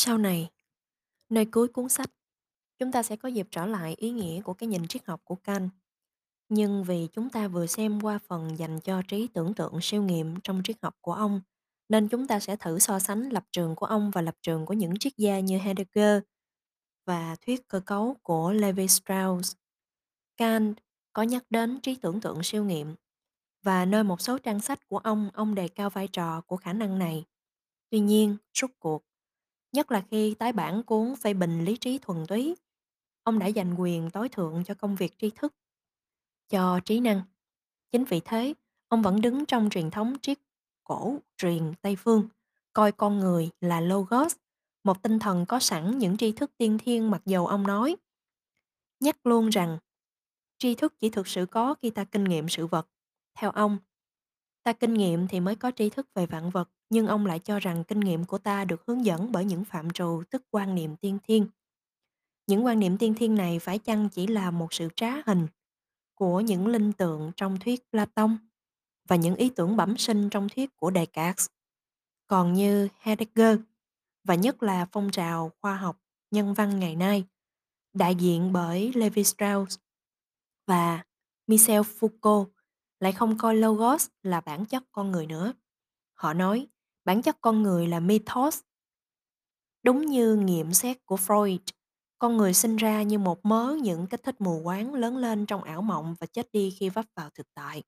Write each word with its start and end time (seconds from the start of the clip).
Sau 0.00 0.18
này, 0.18 0.50
nơi 1.28 1.44
cuối 1.44 1.68
cuốn 1.68 1.88
sách, 1.88 2.10
chúng 2.78 2.92
ta 2.92 3.02
sẽ 3.02 3.16
có 3.16 3.28
dịp 3.28 3.48
trở 3.50 3.66
lại 3.66 3.94
ý 3.94 4.10
nghĩa 4.10 4.42
của 4.42 4.54
cái 4.54 4.66
nhìn 4.66 4.88
triết 4.88 5.06
học 5.06 5.20
của 5.24 5.34
Kant. 5.34 5.70
Nhưng 6.48 6.84
vì 6.84 7.08
chúng 7.12 7.30
ta 7.30 7.48
vừa 7.48 7.66
xem 7.66 8.00
qua 8.00 8.18
phần 8.28 8.58
dành 8.58 8.80
cho 8.80 9.02
trí 9.08 9.28
tưởng 9.28 9.54
tượng 9.54 9.80
siêu 9.82 10.02
nghiệm 10.02 10.40
trong 10.40 10.62
triết 10.64 10.76
học 10.82 10.96
của 11.00 11.12
ông, 11.12 11.40
nên 11.88 12.08
chúng 12.08 12.26
ta 12.26 12.40
sẽ 12.40 12.56
thử 12.56 12.78
so 12.78 12.98
sánh 12.98 13.28
lập 13.28 13.44
trường 13.52 13.76
của 13.76 13.86
ông 13.86 14.10
và 14.10 14.22
lập 14.22 14.34
trường 14.42 14.66
của 14.66 14.74
những 14.74 14.98
triết 14.98 15.16
gia 15.16 15.40
như 15.40 15.58
Heidegger 15.58 16.22
và 17.06 17.36
thuyết 17.46 17.68
cơ 17.68 17.80
cấu 17.80 18.16
của 18.22 18.52
Levi 18.52 18.88
Strauss. 18.88 19.52
Kant 20.36 20.78
có 21.12 21.22
nhắc 21.22 21.44
đến 21.50 21.80
trí 21.80 21.94
tưởng 21.94 22.20
tượng 22.20 22.42
siêu 22.42 22.64
nghiệm 22.64 22.94
và 23.62 23.84
nơi 23.84 24.04
một 24.04 24.20
số 24.20 24.38
trang 24.38 24.60
sách 24.60 24.88
của 24.88 24.98
ông, 24.98 25.30
ông 25.34 25.54
đề 25.54 25.68
cao 25.68 25.90
vai 25.90 26.08
trò 26.08 26.40
của 26.40 26.56
khả 26.56 26.72
năng 26.72 26.98
này. 26.98 27.24
Tuy 27.90 27.98
nhiên, 27.98 28.36
rút 28.54 28.70
cuộc, 28.78 29.04
nhất 29.72 29.90
là 29.90 30.04
khi 30.10 30.34
tái 30.34 30.52
bản 30.52 30.82
cuốn 30.82 31.14
phê 31.16 31.34
bình 31.34 31.64
lý 31.64 31.76
trí 31.76 31.98
thuần 31.98 32.26
túy, 32.26 32.56
ông 33.22 33.38
đã 33.38 33.46
dành 33.46 33.74
quyền 33.74 34.10
tối 34.10 34.28
thượng 34.28 34.64
cho 34.64 34.74
công 34.74 34.96
việc 34.96 35.14
tri 35.18 35.30
thức, 35.30 35.54
cho 36.48 36.80
trí 36.84 37.00
năng. 37.00 37.22
Chính 37.92 38.04
vì 38.04 38.20
thế, 38.24 38.54
ông 38.88 39.02
vẫn 39.02 39.20
đứng 39.20 39.46
trong 39.46 39.70
truyền 39.70 39.90
thống 39.90 40.16
triết 40.22 40.38
cổ 40.84 41.18
truyền 41.36 41.72
Tây 41.82 41.96
Phương, 41.96 42.28
coi 42.72 42.92
con 42.92 43.18
người 43.18 43.50
là 43.60 43.80
Logos, 43.80 44.36
một 44.84 45.02
tinh 45.02 45.18
thần 45.18 45.46
có 45.46 45.60
sẵn 45.60 45.98
những 45.98 46.16
tri 46.16 46.32
thức 46.32 46.50
tiên 46.56 46.78
thiên 46.78 47.10
mặc 47.10 47.22
dầu 47.26 47.46
ông 47.46 47.66
nói. 47.66 47.96
Nhắc 49.00 49.26
luôn 49.26 49.48
rằng, 49.48 49.78
tri 50.58 50.74
thức 50.74 50.94
chỉ 50.98 51.10
thực 51.10 51.28
sự 51.28 51.46
có 51.46 51.74
khi 51.74 51.90
ta 51.90 52.04
kinh 52.04 52.24
nghiệm 52.24 52.48
sự 52.48 52.66
vật. 52.66 52.88
Theo 53.34 53.50
ông, 53.50 53.78
ta 54.68 54.72
kinh 54.72 54.94
nghiệm 54.94 55.28
thì 55.28 55.40
mới 55.40 55.56
có 55.56 55.70
tri 55.76 55.90
thức 55.90 56.08
về 56.14 56.26
vạn 56.26 56.50
vật, 56.50 56.70
nhưng 56.90 57.06
ông 57.06 57.26
lại 57.26 57.38
cho 57.38 57.58
rằng 57.58 57.84
kinh 57.84 58.00
nghiệm 58.00 58.24
của 58.24 58.38
ta 58.38 58.64
được 58.64 58.86
hướng 58.86 59.04
dẫn 59.04 59.32
bởi 59.32 59.44
những 59.44 59.64
phạm 59.64 59.90
trù 59.90 60.22
tức 60.30 60.42
quan 60.50 60.74
niệm 60.74 60.96
tiên 60.96 61.18
thiên. 61.22 61.46
Những 62.46 62.64
quan 62.64 62.78
niệm 62.78 62.98
tiên 62.98 63.14
thiên 63.14 63.34
này 63.34 63.58
phải 63.58 63.78
chăng 63.78 64.08
chỉ 64.08 64.26
là 64.26 64.50
một 64.50 64.72
sự 64.72 64.88
trá 64.96 65.12
hình 65.26 65.46
của 66.14 66.40
những 66.40 66.66
linh 66.66 66.92
tượng 66.92 67.32
trong 67.36 67.58
thuyết 67.58 67.90
Platon 67.90 68.36
và 69.08 69.16
những 69.16 69.34
ý 69.34 69.50
tưởng 69.50 69.76
bẩm 69.76 69.96
sinh 69.96 70.30
trong 70.30 70.48
thuyết 70.48 70.76
của 70.76 70.90
Descartes. 70.94 71.46
Còn 72.26 72.52
như 72.52 72.88
Heidegger, 72.98 73.58
và 74.24 74.34
nhất 74.34 74.62
là 74.62 74.86
phong 74.92 75.10
trào 75.10 75.52
khoa 75.60 75.76
học 75.76 76.00
nhân 76.30 76.54
văn 76.54 76.80
ngày 76.80 76.96
nay, 76.96 77.24
đại 77.92 78.14
diện 78.14 78.52
bởi 78.52 78.92
Levi 78.94 79.24
Strauss 79.24 79.78
và 80.66 81.04
Michel 81.46 81.80
Foucault 81.80 82.46
lại 83.00 83.12
không 83.12 83.38
coi 83.38 83.56
Logos 83.56 84.08
là 84.22 84.40
bản 84.40 84.66
chất 84.66 84.82
con 84.92 85.12
người 85.12 85.26
nữa. 85.26 85.52
Họ 86.14 86.32
nói 86.32 86.68
bản 87.04 87.22
chất 87.22 87.36
con 87.40 87.62
người 87.62 87.86
là 87.86 88.00
mythos. 88.00 88.60
Đúng 89.82 90.06
như 90.06 90.36
nghiệm 90.36 90.72
xét 90.72 91.06
của 91.06 91.16
Freud, 91.16 91.58
con 92.18 92.36
người 92.36 92.54
sinh 92.54 92.76
ra 92.76 93.02
như 93.02 93.18
một 93.18 93.44
mớ 93.44 93.76
những 93.82 94.06
kích 94.06 94.22
thích 94.22 94.40
mù 94.40 94.60
quáng 94.64 94.94
lớn 94.94 95.16
lên 95.16 95.46
trong 95.46 95.62
ảo 95.64 95.82
mộng 95.82 96.14
và 96.20 96.26
chết 96.26 96.52
đi 96.52 96.76
khi 96.78 96.88
vấp 96.88 97.04
vào 97.14 97.30
thực 97.34 97.46
tại. 97.54 97.82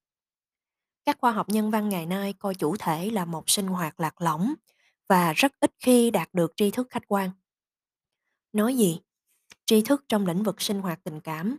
Các 1.05 1.19
khoa 1.21 1.33
học 1.33 1.49
nhân 1.49 1.71
văn 1.71 1.89
ngày 1.89 2.07
nay 2.07 2.33
coi 2.33 2.55
chủ 2.55 2.77
thể 2.79 3.11
là 3.11 3.25
một 3.25 3.51
sinh 3.51 3.67
hoạt 3.67 4.01
lạc 4.01 4.21
lõng 4.21 4.55
và 5.09 5.33
rất 5.33 5.53
ít 5.61 5.73
khi 5.79 6.11
đạt 6.11 6.29
được 6.33 6.53
tri 6.57 6.71
thức 6.71 6.87
khách 6.91 7.09
quan. 7.09 7.31
Nói 8.53 8.77
gì? 8.77 9.01
Tri 9.67 9.83
thức 9.83 10.05
trong 10.09 10.27
lĩnh 10.27 10.43
vực 10.43 10.61
sinh 10.61 10.81
hoạt 10.81 11.05
tình 11.05 11.21
cảm, 11.21 11.57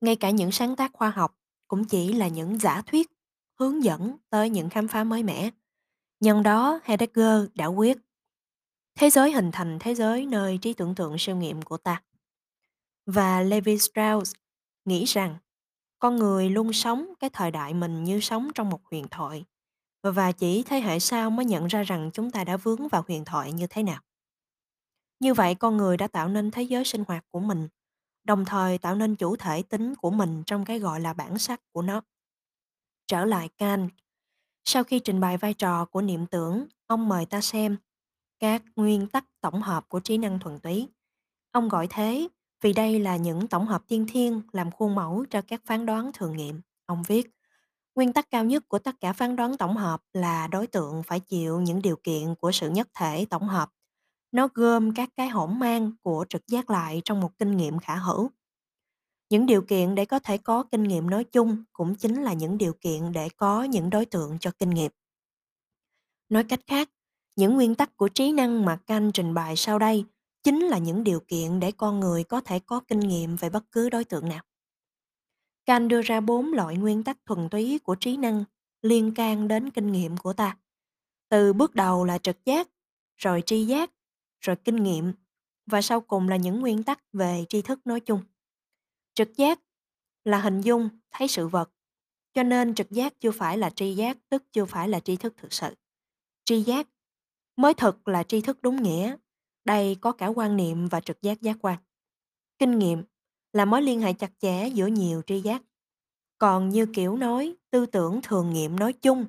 ngay 0.00 0.16
cả 0.16 0.30
những 0.30 0.52
sáng 0.52 0.76
tác 0.76 0.90
khoa 0.92 1.10
học 1.10 1.34
cũng 1.68 1.84
chỉ 1.84 2.12
là 2.12 2.28
những 2.28 2.58
giả 2.58 2.82
thuyết, 2.86 3.10
hướng 3.58 3.84
dẫn 3.84 4.16
tới 4.30 4.50
những 4.50 4.70
khám 4.70 4.88
phá 4.88 5.04
mới 5.04 5.22
mẻ. 5.22 5.50
Nhân 6.20 6.42
đó 6.42 6.80
Heidegger 6.84 7.44
đã 7.54 7.66
quyết 7.66 7.98
thế 8.98 9.10
giới 9.10 9.32
hình 9.32 9.50
thành 9.52 9.78
thế 9.80 9.94
giới 9.94 10.26
nơi 10.26 10.58
trí 10.58 10.72
tưởng 10.72 10.94
tượng 10.94 11.18
siêu 11.18 11.36
nghiệm 11.36 11.62
của 11.62 11.76
ta. 11.76 12.02
Và 13.06 13.40
Levi 13.40 13.78
Strauss 13.78 14.34
nghĩ 14.84 15.04
rằng 15.04 15.36
con 15.98 16.16
người 16.16 16.50
luôn 16.50 16.72
sống 16.72 17.12
cái 17.20 17.30
thời 17.30 17.50
đại 17.50 17.74
mình 17.74 18.04
như 18.04 18.20
sống 18.20 18.50
trong 18.54 18.70
một 18.70 18.80
huyền 18.90 19.06
thoại 19.10 19.44
và 20.02 20.32
chỉ 20.32 20.62
thế 20.62 20.80
hệ 20.80 20.98
sau 20.98 21.30
mới 21.30 21.44
nhận 21.44 21.66
ra 21.66 21.82
rằng 21.82 22.10
chúng 22.12 22.30
ta 22.30 22.44
đã 22.44 22.56
vướng 22.56 22.88
vào 22.88 23.04
huyền 23.08 23.24
thoại 23.24 23.52
như 23.52 23.66
thế 23.66 23.82
nào. 23.82 24.00
Như 25.20 25.34
vậy 25.34 25.54
con 25.54 25.76
người 25.76 25.96
đã 25.96 26.08
tạo 26.08 26.28
nên 26.28 26.50
thế 26.50 26.62
giới 26.62 26.84
sinh 26.84 27.04
hoạt 27.08 27.24
của 27.30 27.40
mình, 27.40 27.68
đồng 28.28 28.44
thời 28.44 28.78
tạo 28.78 28.94
nên 28.94 29.16
chủ 29.16 29.36
thể 29.36 29.62
tính 29.62 29.94
của 29.94 30.10
mình 30.10 30.42
trong 30.46 30.64
cái 30.64 30.78
gọi 30.78 31.00
là 31.00 31.12
bản 31.12 31.38
sắc 31.38 31.60
của 31.72 31.82
nó. 31.82 32.00
Trở 33.06 33.24
lại 33.24 33.48
Kant, 33.58 33.90
sau 34.64 34.84
khi 34.84 34.98
trình 34.98 35.20
bày 35.20 35.36
vai 35.36 35.54
trò 35.54 35.84
của 35.84 36.02
niệm 36.02 36.26
tưởng, 36.26 36.66
ông 36.86 37.08
mời 37.08 37.26
ta 37.26 37.40
xem 37.40 37.76
các 38.38 38.62
nguyên 38.76 39.06
tắc 39.06 39.24
tổng 39.40 39.62
hợp 39.62 39.88
của 39.88 40.00
trí 40.00 40.18
năng 40.18 40.38
thuần 40.38 40.58
túy. 40.58 40.88
Ông 41.52 41.68
gọi 41.68 41.86
thế 41.90 42.28
vì 42.62 42.72
đây 42.72 43.00
là 43.00 43.16
những 43.16 43.48
tổng 43.48 43.66
hợp 43.66 43.82
tiên 43.88 44.06
thiên 44.12 44.42
làm 44.52 44.70
khuôn 44.70 44.94
mẫu 44.94 45.24
cho 45.30 45.42
các 45.42 45.60
phán 45.64 45.86
đoán 45.86 46.10
thường 46.14 46.36
nghiệm. 46.36 46.60
Ông 46.86 47.02
viết, 47.02 47.30
nguyên 47.94 48.12
tắc 48.12 48.30
cao 48.30 48.44
nhất 48.44 48.68
của 48.68 48.78
tất 48.78 48.94
cả 49.00 49.12
phán 49.12 49.36
đoán 49.36 49.56
tổng 49.56 49.76
hợp 49.76 50.02
là 50.12 50.46
đối 50.46 50.66
tượng 50.66 51.02
phải 51.02 51.20
chịu 51.20 51.60
những 51.60 51.82
điều 51.82 51.96
kiện 51.96 52.34
của 52.34 52.52
sự 52.52 52.70
nhất 52.70 52.88
thể 52.94 53.26
tổng 53.30 53.48
hợp. 53.48 53.70
Nó 54.32 54.48
gom 54.54 54.94
các 54.94 55.10
cái 55.16 55.28
hỗn 55.28 55.58
mang 55.58 55.92
của 56.02 56.24
trực 56.28 56.46
giác 56.46 56.70
lại 56.70 57.02
trong 57.04 57.20
một 57.20 57.38
kinh 57.38 57.56
nghiệm 57.56 57.78
khả 57.78 57.96
hữu. 57.96 58.30
Những 59.30 59.46
điều 59.46 59.62
kiện 59.62 59.94
để 59.94 60.04
có 60.04 60.18
thể 60.18 60.38
có 60.38 60.62
kinh 60.62 60.82
nghiệm 60.82 61.10
nói 61.10 61.24
chung 61.24 61.64
cũng 61.72 61.94
chính 61.94 62.22
là 62.22 62.32
những 62.32 62.58
điều 62.58 62.72
kiện 62.80 63.12
để 63.12 63.28
có 63.36 63.62
những 63.62 63.90
đối 63.90 64.06
tượng 64.06 64.38
cho 64.40 64.50
kinh 64.58 64.70
nghiệm. 64.70 64.90
Nói 66.28 66.44
cách 66.44 66.60
khác, 66.66 66.90
những 67.36 67.54
nguyên 67.54 67.74
tắc 67.74 67.96
của 67.96 68.08
trí 68.08 68.32
năng 68.32 68.64
mà 68.64 68.78
Kant 68.86 69.14
trình 69.14 69.34
bày 69.34 69.56
sau 69.56 69.78
đây 69.78 70.04
chính 70.42 70.60
là 70.60 70.78
những 70.78 71.04
điều 71.04 71.20
kiện 71.20 71.60
để 71.60 71.72
con 71.72 72.00
người 72.00 72.24
có 72.24 72.40
thể 72.40 72.58
có 72.58 72.80
kinh 72.80 73.00
nghiệm 73.00 73.36
về 73.36 73.50
bất 73.50 73.64
cứ 73.72 73.90
đối 73.90 74.04
tượng 74.04 74.28
nào. 74.28 74.42
Kant 75.66 75.88
đưa 75.88 76.02
ra 76.02 76.20
bốn 76.20 76.52
loại 76.52 76.76
nguyên 76.76 77.04
tắc 77.04 77.18
thuần 77.26 77.48
túy 77.48 77.78
của 77.78 77.94
trí 77.94 78.16
năng 78.16 78.44
liên 78.82 79.14
can 79.14 79.48
đến 79.48 79.70
kinh 79.70 79.92
nghiệm 79.92 80.16
của 80.16 80.32
ta. 80.32 80.56
Từ 81.28 81.52
bước 81.52 81.74
đầu 81.74 82.04
là 82.04 82.18
trực 82.18 82.44
giác, 82.44 82.68
rồi 83.16 83.42
tri 83.46 83.64
giác, 83.64 83.90
rồi 84.40 84.56
kinh 84.56 84.76
nghiệm 84.76 85.12
và 85.66 85.82
sau 85.82 86.00
cùng 86.00 86.28
là 86.28 86.36
những 86.36 86.60
nguyên 86.60 86.82
tắc 86.82 87.00
về 87.12 87.44
tri 87.48 87.62
thức 87.62 87.86
nói 87.86 88.00
chung. 88.00 88.20
Trực 89.14 89.36
giác 89.36 89.60
là 90.24 90.40
hình 90.40 90.60
dung, 90.60 90.88
thấy 91.10 91.28
sự 91.28 91.48
vật, 91.48 91.70
cho 92.34 92.42
nên 92.42 92.74
trực 92.74 92.90
giác 92.90 93.20
chưa 93.20 93.30
phải 93.30 93.58
là 93.58 93.70
tri 93.70 93.94
giác, 93.94 94.18
tức 94.28 94.44
chưa 94.52 94.64
phải 94.64 94.88
là 94.88 95.00
tri 95.00 95.16
thức 95.16 95.34
thực 95.36 95.52
sự. 95.52 95.74
Tri 96.44 96.62
giác 96.62 96.88
mới 97.56 97.74
thực 97.74 98.08
là 98.08 98.22
tri 98.22 98.40
thức 98.40 98.62
đúng 98.62 98.82
nghĩa, 98.82 99.16
đây 99.64 99.96
có 100.00 100.12
cả 100.12 100.26
quan 100.26 100.56
niệm 100.56 100.88
và 100.88 101.00
trực 101.00 101.22
giác 101.22 101.40
giác 101.40 101.56
quan. 101.60 101.78
Kinh 102.58 102.78
nghiệm 102.78 103.02
là 103.52 103.64
mối 103.64 103.82
liên 103.82 104.00
hệ 104.00 104.12
chặt 104.12 104.30
chẽ 104.38 104.68
giữa 104.68 104.86
nhiều 104.86 105.22
tri 105.26 105.40
giác. 105.40 105.62
Còn 106.38 106.68
như 106.68 106.86
kiểu 106.94 107.16
nói, 107.16 107.56
tư 107.70 107.86
tưởng 107.86 108.20
thường 108.22 108.52
nghiệm 108.52 108.78
nói 108.78 108.92
chung, 108.92 109.26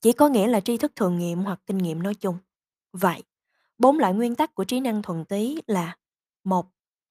chỉ 0.00 0.12
có 0.12 0.28
nghĩa 0.28 0.48
là 0.48 0.60
tri 0.60 0.76
thức 0.76 0.92
thường 0.96 1.18
nghiệm 1.18 1.38
hoặc 1.38 1.60
kinh 1.66 1.78
nghiệm 1.78 2.02
nói 2.02 2.14
chung. 2.14 2.38
Vậy, 2.92 3.22
bốn 3.78 3.98
loại 3.98 4.14
nguyên 4.14 4.34
tắc 4.34 4.54
của 4.54 4.64
trí 4.64 4.80
năng 4.80 5.02
thuần 5.02 5.24
túy 5.24 5.62
là 5.66 5.96
một 6.44 6.66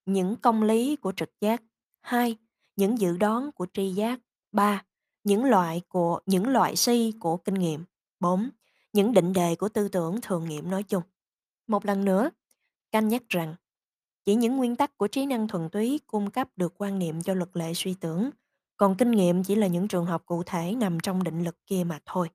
Những 0.06 0.36
công 0.36 0.64
lý 0.64 0.96
của 0.96 1.12
trực 1.12 1.30
giác 1.42 1.64
2. 2.02 2.38
Những 2.76 3.00
dự 3.00 3.18
đoán 3.18 3.52
của 3.52 3.68
tri 3.74 3.92
giác 3.92 4.20
3. 4.52 4.84
Những 5.24 5.44
loại 5.44 5.82
của 5.88 6.20
những 6.26 6.48
loại 6.48 6.76
si 6.76 7.14
của 7.20 7.38
kinh 7.38 7.56
nghiệm 7.56 7.84
4. 8.20 8.50
Những 8.94 9.14
định 9.14 9.34
đề 9.34 9.56
của 9.56 9.70
tư 9.70 9.88
tưởng 9.88 10.22
thường 10.22 10.50
nghiệm 10.50 10.72
nói 10.72 10.84
chung. 10.84 11.04
Một 11.68 11.86
lần 11.86 12.06
nữa, 12.06 12.30
Canh 12.92 13.08
nhắc 13.08 13.24
rằng 13.30 13.56
chỉ 14.26 14.36
những 14.36 14.58
nguyên 14.58 14.76
tắc 14.76 14.98
của 14.98 15.08
trí 15.08 15.26
năng 15.26 15.48
thuần 15.48 15.70
túy 15.70 16.00
cung 16.08 16.32
cấp 16.32 16.48
được 16.56 16.74
quan 16.78 17.00
niệm 17.00 17.22
cho 17.22 17.34
luật 17.34 17.50
lệ 17.54 17.74
suy 17.74 17.94
tưởng, 17.94 18.30
còn 18.78 18.96
kinh 18.96 19.12
nghiệm 19.12 19.44
chỉ 19.44 19.56
là 19.56 19.68
những 19.68 19.88
trường 19.88 20.06
hợp 20.06 20.26
cụ 20.26 20.44
thể 20.44 20.76
nằm 20.78 21.00
trong 21.00 21.24
định 21.24 21.44
lực 21.44 21.56
kia 21.66 21.84
mà 21.84 22.00
thôi. 22.06 22.30